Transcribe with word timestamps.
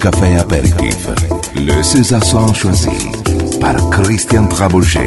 Café 0.00 0.36
Apéritif. 0.36 1.08
Le 1.54 1.82
César 1.82 2.24
choisi 2.54 2.88
par 3.60 3.74
Christian 3.90 4.46
Trabouget. 4.46 5.06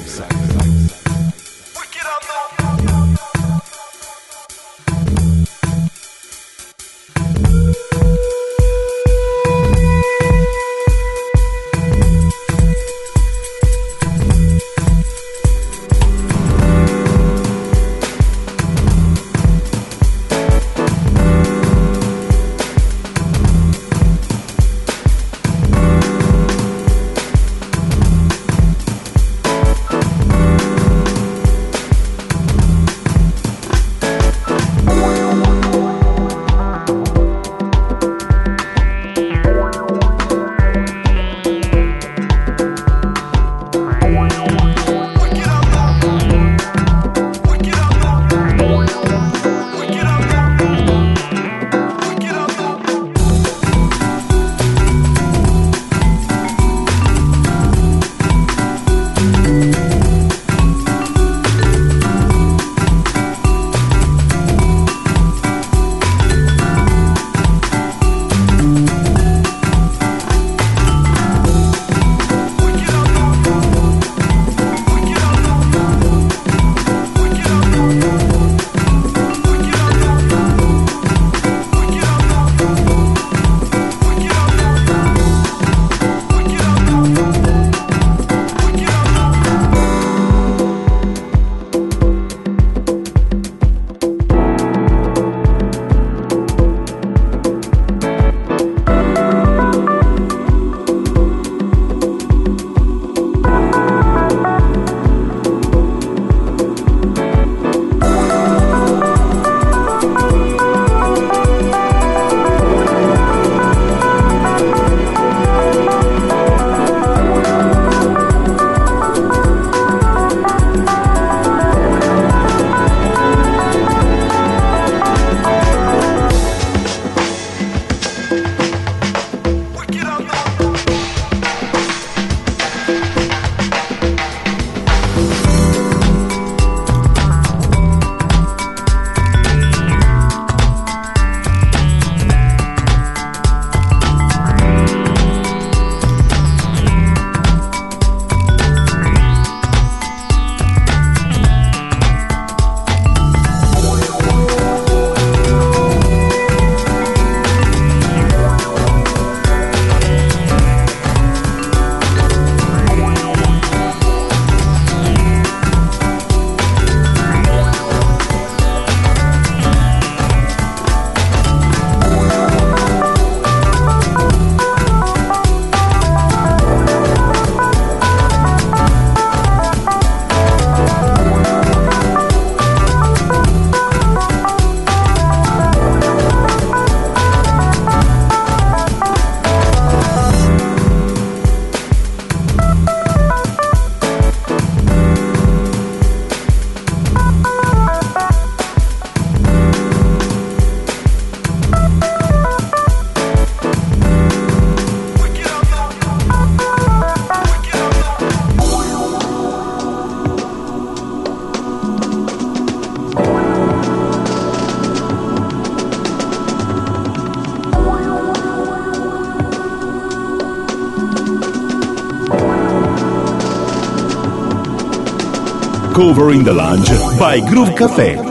Cover 226.01 226.31
in 226.31 226.43
the 226.43 226.51
Lounge 226.51 226.89
by 227.19 227.39
Groove 227.39 227.75
Café. 227.75 228.30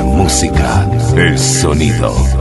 La 0.00 0.06
música, 0.06 0.88
el 1.14 1.38
sonido. 1.38 2.39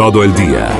Todo 0.00 0.24
el 0.24 0.34
día, 0.34 0.79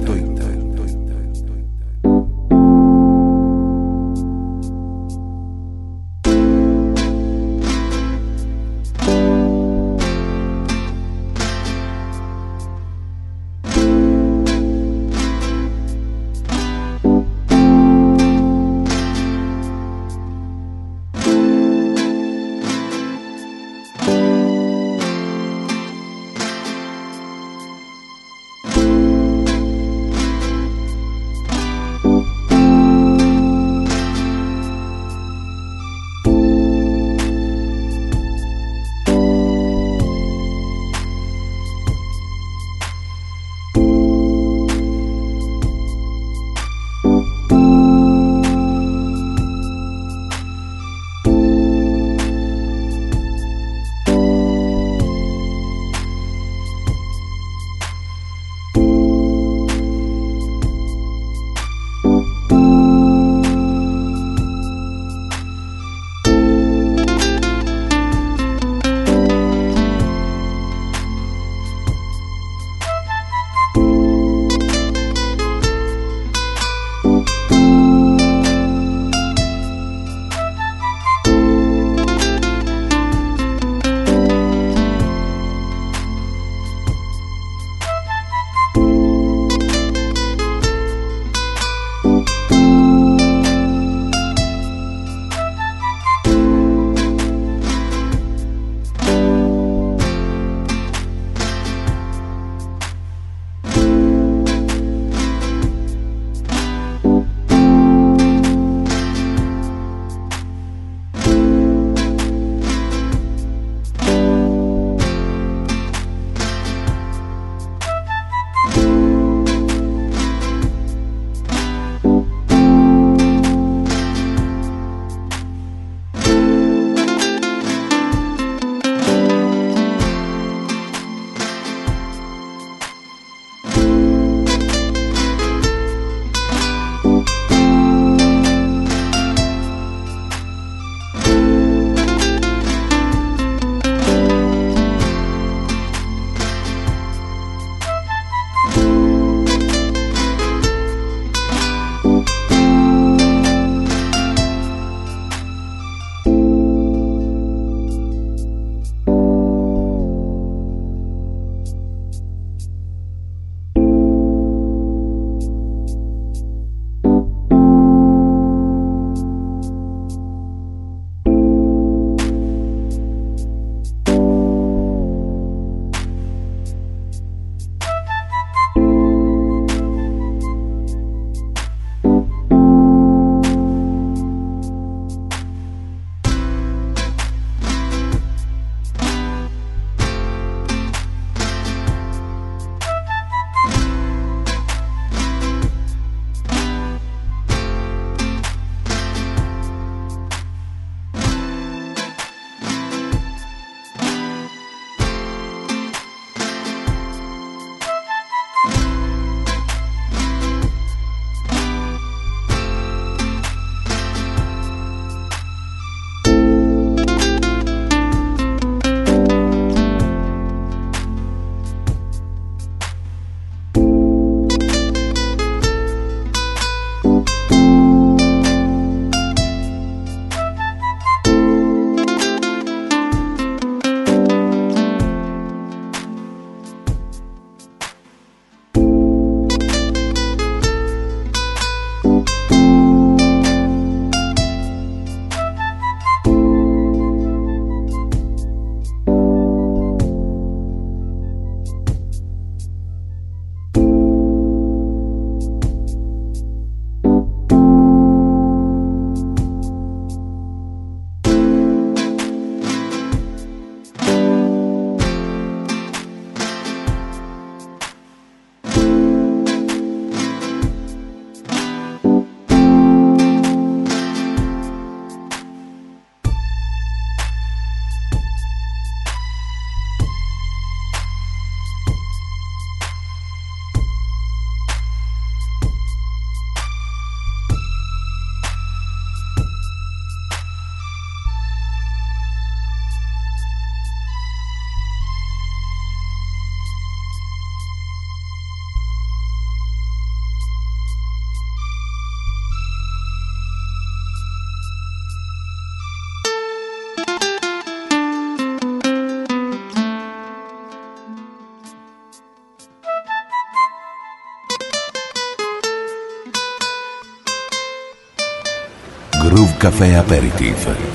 Café 319.61 319.93
Aperitif. 319.93 320.90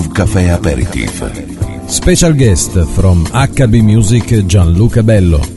Caffè 0.00 0.48
Aperitif. 0.48 1.86
Special 1.86 2.34
guest 2.34 2.84
from 2.94 3.24
HB 3.32 3.82
Music 3.82 4.44
Gianluca 4.44 5.02
Bello. 5.02 5.55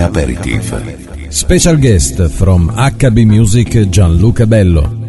Aperitif. 0.00 0.72
Special 1.30 1.76
guest 1.76 2.30
from 2.30 2.68
HB 2.70 3.26
Music 3.26 3.90
Gianluca 3.90 4.46
Bello. 4.46 5.05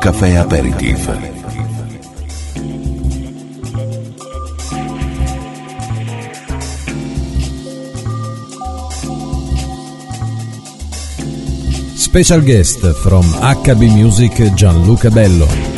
Café 0.00 0.36
Aperitif. 0.36 1.10
Special 11.96 12.40
guest 12.40 12.80
from 13.02 13.22
HB 13.42 13.94
Music 13.94 14.32
Gianluca 14.56 15.10
Bello. 15.10 15.77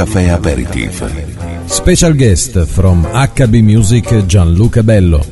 Café 0.00 0.30
Aperitif. 0.30 1.04
Special 1.66 2.14
guest 2.14 2.64
from 2.64 3.04
HB 3.04 3.62
Music 3.62 4.24
Gianluca 4.26 4.82
Bello. 4.82 5.29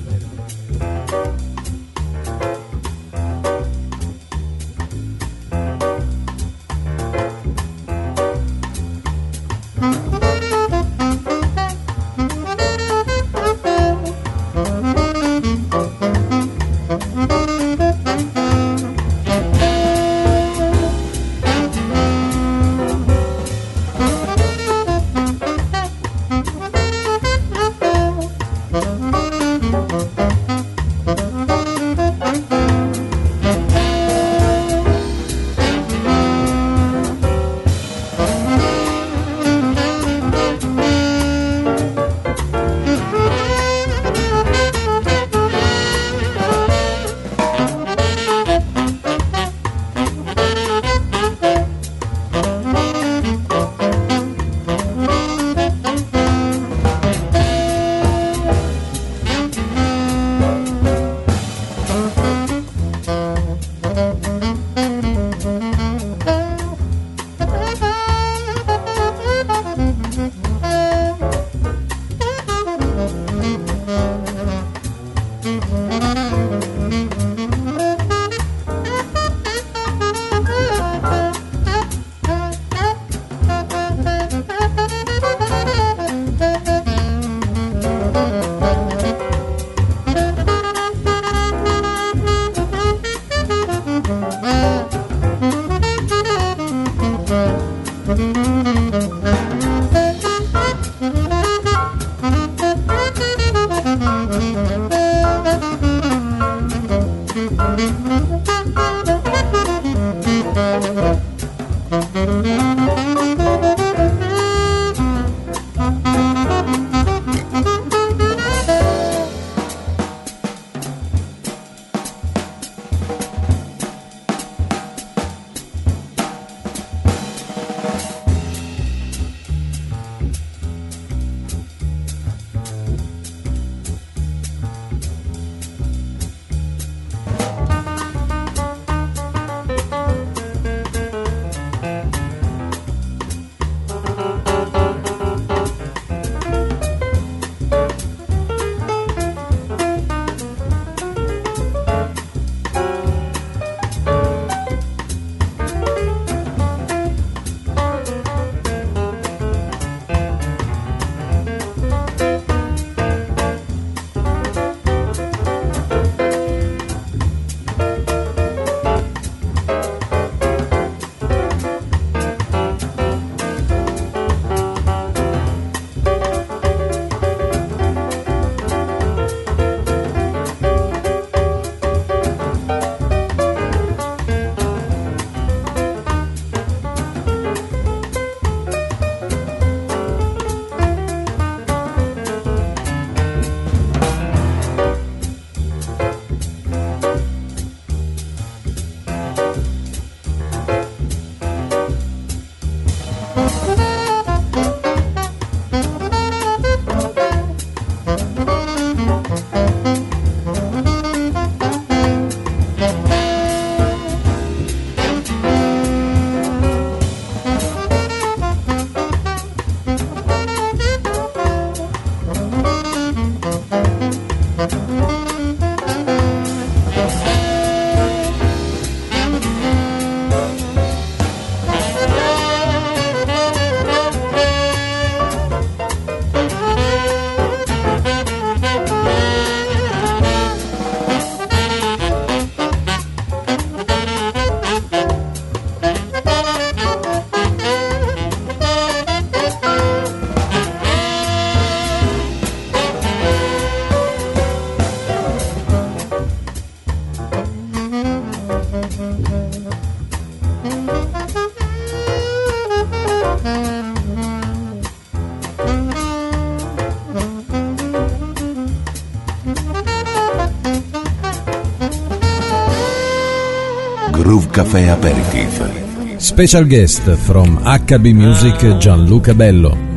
Café 274.78 274.90
Aperitif. 274.90 276.18
Special 276.18 276.64
guest 276.64 277.02
from 277.26 277.59
HB 277.64 278.14
Music 278.14 278.78
Gianluca 278.78 279.34
Bello. 279.34 279.88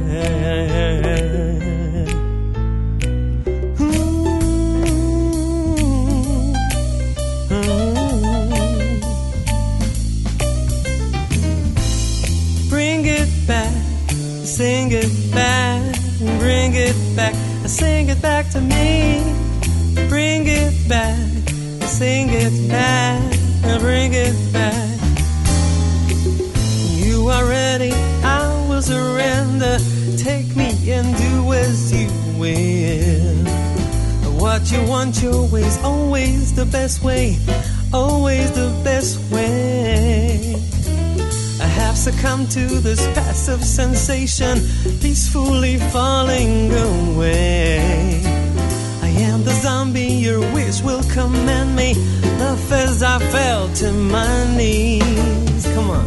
As 52.72 53.03
I 53.03 53.19
fell 53.19 53.68
to 53.81 53.91
my 53.91 54.56
knees. 54.57 55.65
Come 55.73 55.89
on, 55.89 56.06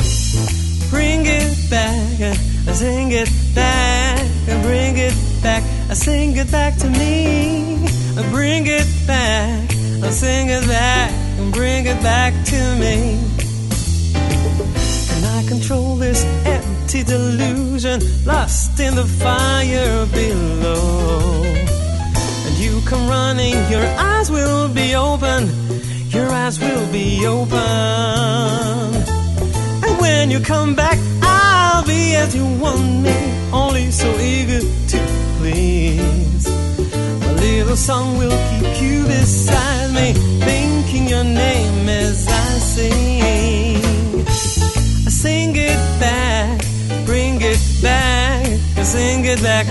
bring 0.91 1.27
it 1.27 1.71
back, 1.71 2.37
sing 2.75 3.13
it 3.13 3.31
back, 3.55 4.27
bring 4.63 4.97
it 4.97 5.15
back, 5.43 5.63
sing 5.95 6.37
it 6.37 6.51
back 6.51 6.77
to 6.79 6.89
me. 6.89 7.87
Bring 8.31 8.67
it 8.67 8.87
back, 9.09 9.71
sing 10.11 10.49
it 10.49 10.67
back, 10.69 11.11
and 11.39 11.53
bring 11.53 11.87
it 11.87 12.01
back 12.01 12.33
to 12.47 12.77
me. 12.79 13.19
Can 15.09 15.25
I 15.25 15.45
control 15.49 15.97
this 15.97 16.25
empty 16.47 17.03
delusion 17.03 18.01
lost 18.25 18.79
in 18.79 18.95
the 18.95 19.05
fire 19.05 20.07
below? 20.07 21.43
And 22.47 22.57
you 22.57 22.81
come 22.87 23.09
running, 23.09 23.55
your 23.69 23.85
eyes 23.99 24.31
will 24.31 24.69
be 24.73 24.95
open, 24.95 25.49
eyes 26.35 26.59
will 26.59 26.91
be 26.93 27.27
open. 27.27 27.59
And 29.87 30.01
when 30.01 30.31
you 30.31 30.41
come 30.41 30.75
back, 30.75 30.99
I'll 31.23 31.85
be 31.87 32.17
as 32.17 32.35
you 32.35 32.45
want 32.45 33.03
me, 33.03 33.17
only 33.53 33.91
so 33.91 34.09
eager 34.19 34.61
to 34.61 34.99
please. 35.39 36.47
A 36.47 37.33
little 37.47 37.77
song 37.77 38.19
will 38.19 38.39
keep 38.51 38.83
you 38.83 39.05
beside 39.05 39.95
me, 39.95 40.13
thinking 40.49 41.09
your 41.09 41.25
name 41.25 41.89
as 41.89 42.27
I 42.29 42.59
sing. 42.75 44.27
I 45.07 45.11
sing 45.11 45.55
it 45.57 45.81
back, 46.01 46.65
bring 47.07 47.41
it 47.41 47.63
back, 47.81 48.45
I 48.77 48.83
sing 48.83 49.25
it 49.25 49.41
back, 49.41 49.67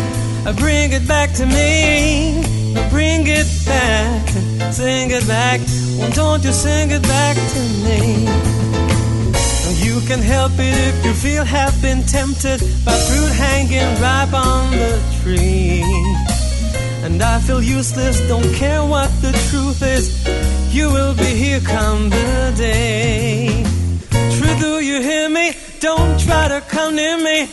I 0.48 0.52
bring 0.54 0.92
it 0.94 1.08
back 1.08 1.34
to 1.34 1.46
me. 1.46 2.40
I 2.76 2.90
bring 2.90 3.28
it 3.28 3.48
back, 3.66 4.28
sing 4.74 5.12
it 5.12 5.28
back. 5.28 5.60
Well, 5.98 6.12
don't 6.12 6.44
you 6.44 6.52
sing 6.52 6.92
it 6.92 7.04
back 7.04 7.36
to 7.36 7.60
me? 7.86 8.28
You 9.86 10.00
can 10.08 10.22
help 10.22 10.54
it 10.58 10.76
if 10.88 11.06
you 11.06 11.14
feel 11.14 11.44
have 11.44 11.80
been 11.82 12.04
tempted 12.04 12.60
by 12.86 12.94
fruit 13.08 13.32
hanging 13.32 14.02
ripe 14.02 14.34
on 14.34 14.72
the 14.72 14.94
tree. 15.22 15.84
And 17.04 17.22
I 17.22 17.40
feel 17.40 17.62
useless, 17.62 18.26
don't 18.28 18.54
care 18.56 18.84
what 18.84 19.10
the 19.22 19.34
truth 19.50 19.82
is. 19.84 20.06
You 20.74 20.90
will 20.90 21.14
be 21.16 21.32
here 21.44 21.60
come 21.60 22.10
the 22.10 22.54
day. 22.56 23.64
True, 24.36 24.56
do 24.60 24.80
you 24.80 25.02
hear 25.02 25.30
me? 25.30 25.54
Don't 25.80 26.20
try 26.20 26.48
to 26.48 26.62
come 26.62 26.96
near 26.96 27.18
me. 27.18 27.48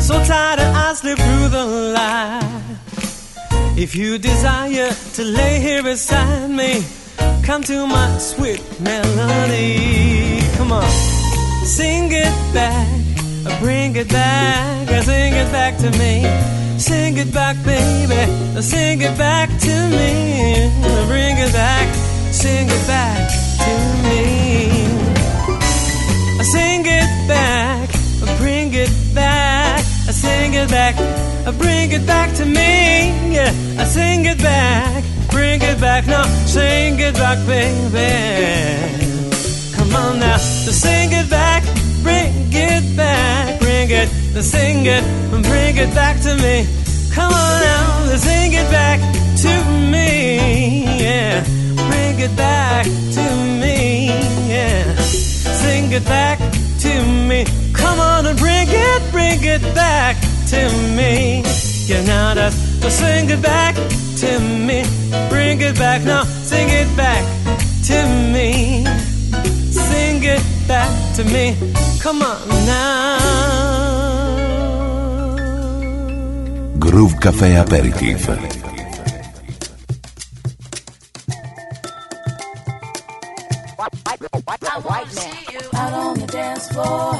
So 0.00 0.22
tired 0.24 0.60
I 0.60 0.92
slip 0.92 1.18
through 1.18 1.48
the 1.48 1.64
lie. 1.96 2.60
If 3.76 3.96
you 3.96 4.18
desire 4.18 4.92
to 5.14 5.24
lay 5.24 5.60
here 5.60 5.82
beside 5.82 6.50
me, 6.50 6.84
come 7.42 7.62
to 7.64 7.86
my 7.86 8.18
sweet 8.18 8.62
melody. 8.80 10.40
Come 10.56 10.72
on, 10.72 10.90
sing 11.64 12.10
it 12.12 12.54
back, 12.54 12.88
bring 13.60 13.96
it 13.96 14.08
back, 14.08 14.88
sing 15.02 15.34
it 15.34 15.50
back 15.52 15.76
to 15.78 15.90
me. 15.98 16.24
Sing 16.78 17.18
it 17.18 17.32
back, 17.34 17.56
baby, 17.64 18.22
sing 18.62 19.02
it 19.02 19.18
back 19.18 19.48
to 19.66 19.74
me. 19.90 20.70
Bring 21.08 21.36
it 21.36 21.52
back, 21.52 21.86
sing 22.32 22.68
it 22.68 22.86
back 22.86 23.30
to 23.64 23.72
me. 24.06 24.20
Sing 26.42 26.82
it 26.86 27.28
back, 27.28 27.90
bring 28.38 28.72
it 28.72 28.90
back, 29.14 29.84
sing 30.10 30.54
it 30.54 30.70
back, 30.70 30.96
bring 31.58 31.92
it 31.92 32.06
back 32.06 32.34
to 32.36 32.46
me. 32.46 33.12
Sing 33.84 34.24
it 34.24 34.38
back, 34.38 35.04
bring 35.30 35.60
it 35.62 35.80
back 35.80 36.06
now, 36.06 36.24
sing 36.46 36.98
it 36.98 37.14
back, 37.14 37.38
baby. 37.46 38.10
Come 39.76 39.94
on 39.94 40.18
now, 40.18 40.36
sing 40.36 41.10
it 41.12 41.28
back, 41.30 41.62
bring 42.02 42.32
it 42.52 42.96
back, 42.96 43.60
bring 43.60 43.90
it, 43.90 44.08
sing 44.42 44.86
it, 44.86 45.04
bring 45.30 45.76
it 45.76 45.94
back 45.94 46.20
to 46.22 46.36
me. 46.36 46.66
Come 47.12 47.32
on 47.32 47.60
now, 47.60 48.16
sing 48.16 48.52
it 48.52 48.70
back 48.70 49.00
to 49.44 49.52
me. 49.92 51.00
Yeah, 51.02 51.44
bring 51.88 52.18
it 52.20 52.36
back 52.36 52.84
to 52.84 53.24
me. 53.60 54.08
Yeah 54.48 55.20
sing 55.90 55.92
it 55.92 56.04
back 56.04 56.38
to 56.78 56.92
me. 57.28 57.44
Come 57.72 57.98
on 58.00 58.26
and 58.26 58.38
bring 58.38 58.68
it, 58.68 59.12
bring 59.12 59.40
it 59.42 59.62
back 59.74 60.16
to 60.52 60.60
me. 60.96 61.42
Yeah, 61.86 62.04
now 62.04 62.34
that's 62.34 62.69
so 62.80 62.88
sing 62.88 63.30
it 63.30 63.42
back 63.42 63.74
to 64.22 64.38
me. 64.40 64.84
Bring 65.28 65.60
it 65.60 65.76
back 65.78 66.02
now, 66.02 66.24
sing 66.24 66.68
it 66.68 66.88
back 66.96 67.24
to 67.88 67.98
me. 68.32 68.84
Sing 69.70 70.22
it 70.22 70.42
back 70.66 70.90
to 71.16 71.24
me. 71.24 71.56
Come 72.00 72.22
on 72.22 72.48
now. 72.66 73.18
Groove 76.78 77.14
Café 77.20 77.56
Aperitif. 77.56 78.28
Out 85.72 85.92
on 85.92 86.18
the 86.18 86.26
dance 86.26 86.68
floor. 86.68 87.14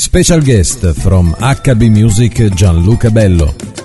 Special 0.00 0.40
guest 0.40 0.80
from 1.02 1.34
HB 1.34 1.90
Music 1.90 2.32
Gianluca 2.56 3.10
Bello. 3.10 3.79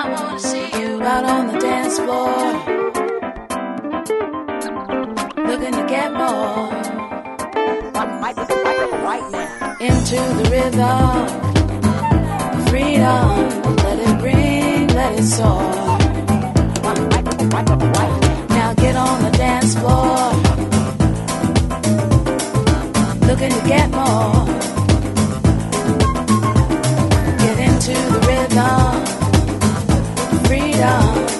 I 0.00 0.08
wanna 0.12 0.38
see 0.38 0.70
you 0.80 1.02
out 1.02 1.24
on 1.24 1.48
the 1.48 1.58
dance 1.58 1.98
floor, 1.98 2.52
looking 5.44 5.72
to 5.72 5.84
get 5.88 6.12
more. 6.12 6.68
Into 9.80 10.16
the 10.38 10.44
rhythm, 10.52 11.26
freedom, 12.68 13.28
let 13.84 13.98
it 14.06 14.22
ring, 14.22 14.86
let 14.88 15.18
it 15.18 15.24
soar. 15.24 15.98
Now 18.50 18.74
get 18.74 18.94
on 18.94 19.22
the 19.24 19.30
dance 19.36 19.74
floor, 19.74 20.32
looking 23.26 23.50
to 23.50 23.62
get 23.66 23.90
more. 23.90 24.67
जा। 30.78 31.37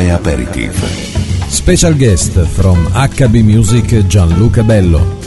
Caffè 0.00 0.08
Aperitif. 0.08 1.48
Special 1.48 1.94
guest 1.94 2.40
from 2.46 2.86
HB 2.94 3.42
Music 3.42 4.06
Gianluca 4.06 4.62
Bello. 4.62 5.19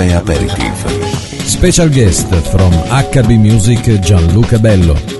Caffè 0.00 0.14
Aperitif. 0.14 1.44
Special 1.44 1.90
guest 1.90 2.34
from 2.48 2.72
HB 2.88 3.36
Music 3.36 3.98
Gianluca 3.98 4.58
Bello. 4.58 5.19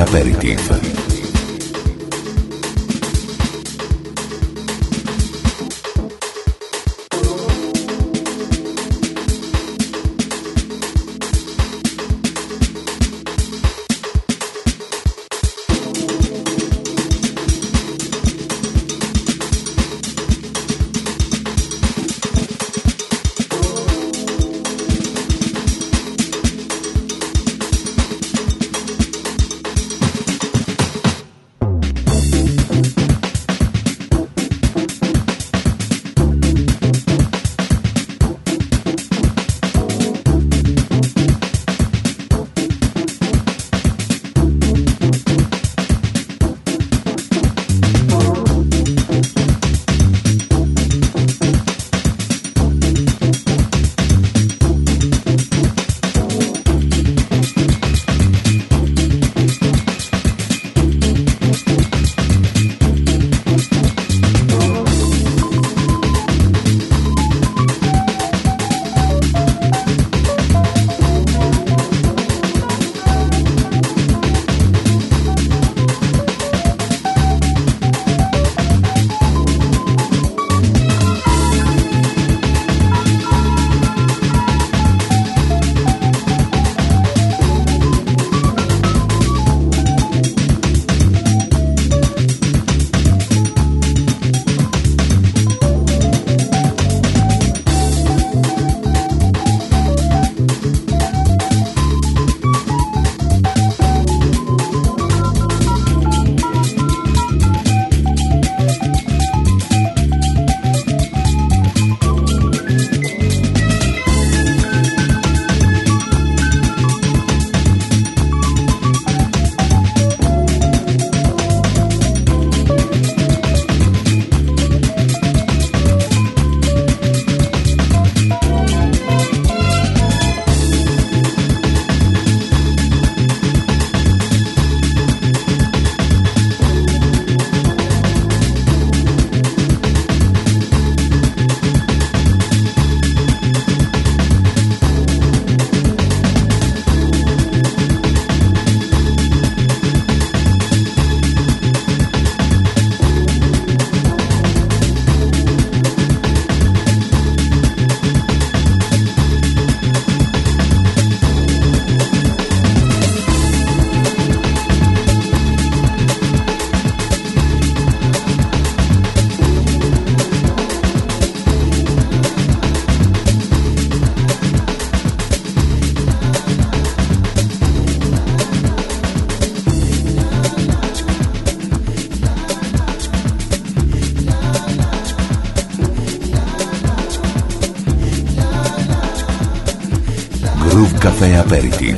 Aperitif. 0.00 0.69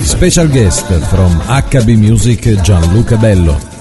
Special 0.05 0.49
guest 0.49 0.87
from 1.11 1.31
HB 1.47 1.97
Music 1.99 2.41
Gianluca 2.63 3.17
Bello. 3.17 3.72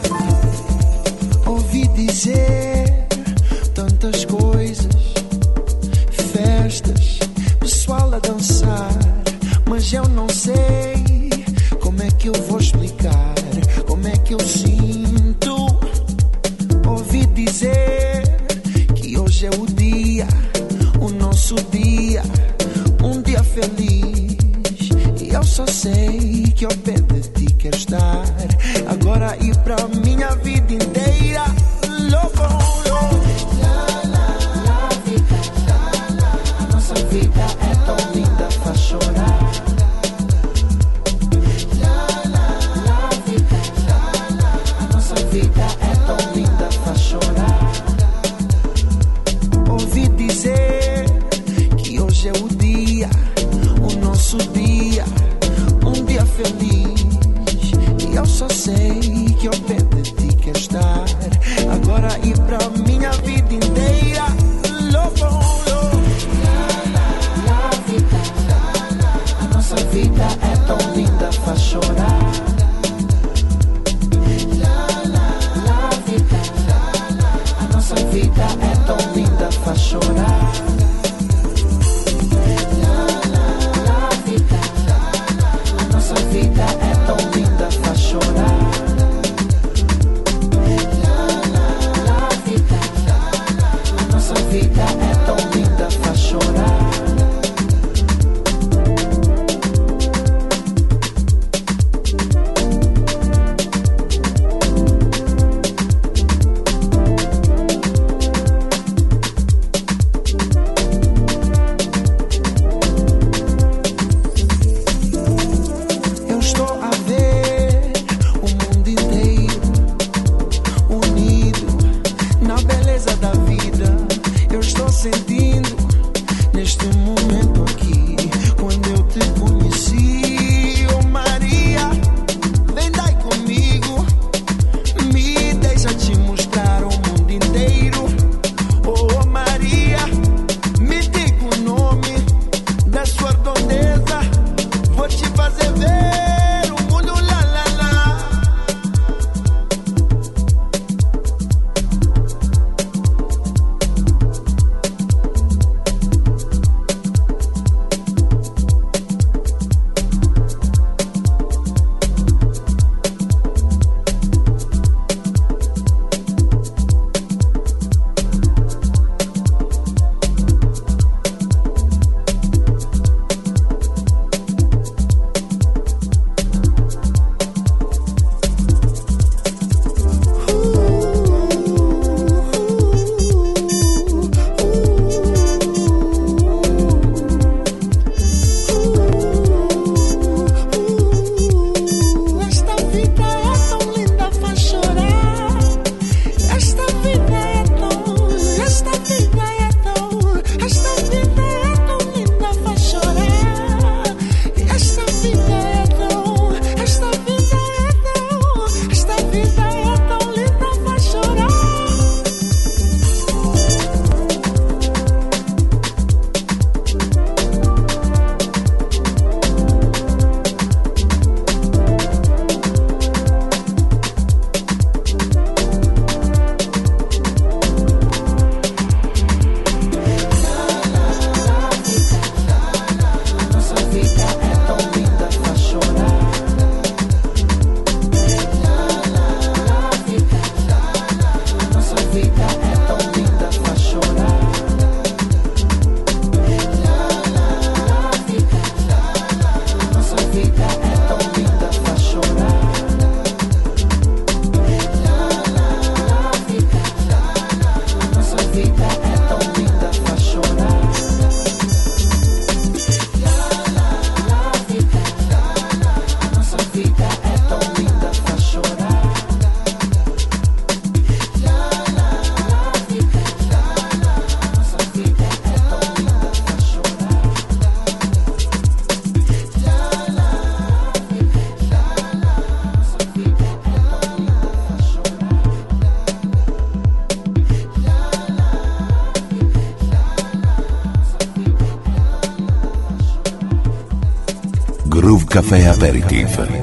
Café 295.31 295.65
Aperitif. 295.65 296.60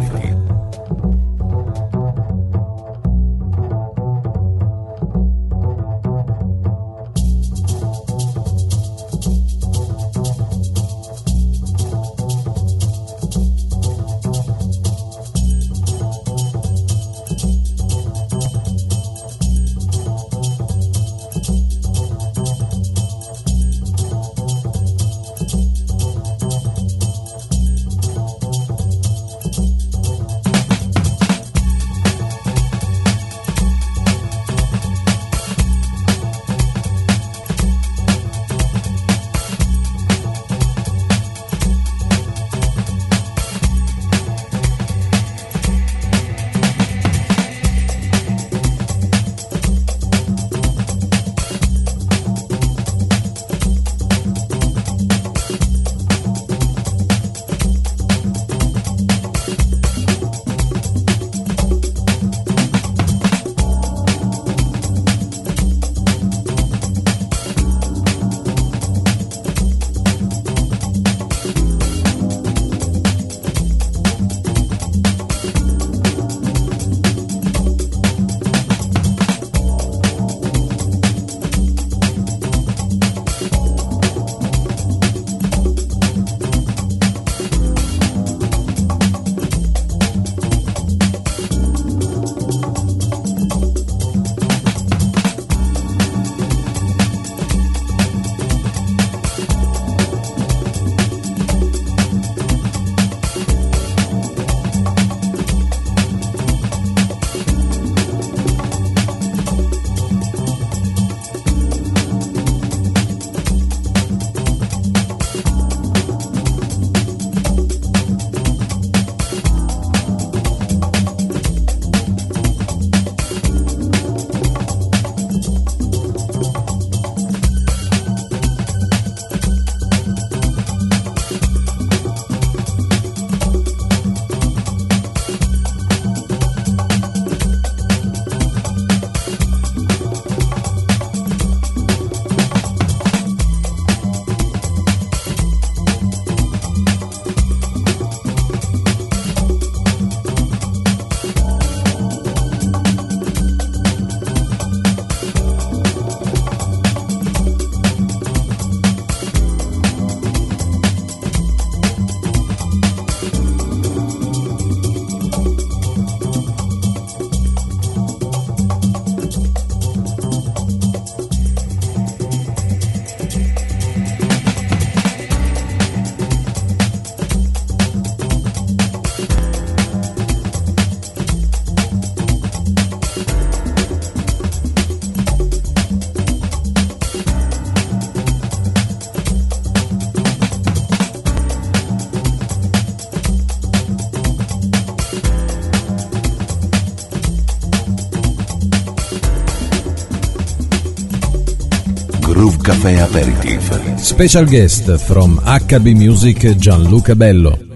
Café 202.69 203.01
Aperitif. 203.01 203.97
Special 203.97 204.45
guest 204.45 204.99
from 204.99 205.39
HB 205.39 205.95
Music 205.95 206.59
Gianluca 206.59 207.15
Bello. 207.15 207.68